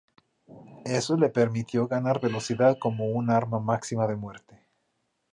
[0.87, 4.65] Eso le permitió ganar velocidad como un arma máxima de muerte.